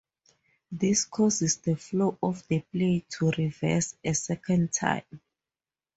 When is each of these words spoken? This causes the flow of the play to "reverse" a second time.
This 0.71 1.05
causes 1.05 1.57
the 1.57 1.75
flow 1.75 2.17
of 2.23 2.47
the 2.47 2.61
play 2.71 3.05
to 3.07 3.29
"reverse" 3.37 3.93
a 4.03 4.15
second 4.15 4.73
time. 4.73 5.03